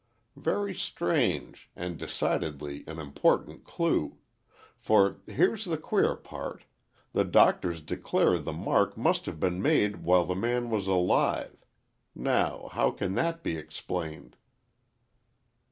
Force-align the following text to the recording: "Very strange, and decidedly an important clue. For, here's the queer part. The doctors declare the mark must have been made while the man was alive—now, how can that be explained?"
"Very 0.35 0.73
strange, 0.73 1.69
and 1.75 1.95
decidedly 1.95 2.83
an 2.87 2.97
important 2.97 3.63
clue. 3.63 4.17
For, 4.75 5.21
here's 5.27 5.65
the 5.65 5.77
queer 5.77 6.15
part. 6.15 6.63
The 7.13 7.23
doctors 7.23 7.81
declare 7.81 8.39
the 8.39 8.51
mark 8.51 8.97
must 8.97 9.27
have 9.27 9.39
been 9.39 9.61
made 9.61 9.97
while 9.97 10.25
the 10.25 10.33
man 10.33 10.71
was 10.71 10.87
alive—now, 10.87 12.69
how 12.71 12.89
can 12.89 13.13
that 13.13 13.43
be 13.43 13.55
explained?" 13.57 14.37